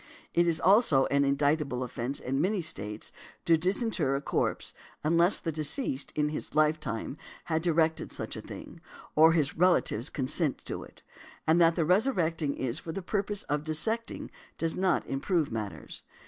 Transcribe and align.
It 0.33 0.47
is, 0.47 0.59
also, 0.59 1.05
an 1.11 1.23
indictable 1.23 1.83
offence 1.83 2.19
in 2.19 2.41
many 2.41 2.57
of 2.57 2.63
the 2.63 2.67
States 2.69 3.11
to 3.45 3.55
disinter 3.55 4.15
a 4.15 4.19
corpse, 4.19 4.73
unless 5.03 5.37
the 5.37 5.51
deceased 5.51 6.11
in 6.15 6.29
his 6.29 6.55
life 6.55 6.79
time 6.79 7.17
had 7.45 7.61
|155| 7.61 7.61
directed 7.63 8.11
such 8.11 8.35
a 8.35 8.41
thing, 8.41 8.81
or 9.15 9.33
his 9.33 9.55
relatives 9.55 10.09
consent 10.09 10.57
to 10.65 10.81
it; 10.83 11.03
and 11.45 11.61
that 11.61 11.75
the 11.75 11.85
resurrecting 11.85 12.55
is 12.55 12.79
for 12.79 12.91
the 12.91 13.03
purpose 13.03 13.43
of 13.43 13.63
dissecting 13.63 14.31
does 14.57 14.75
not 14.75 15.05
improve 15.05 15.51
matters. 15.51 16.01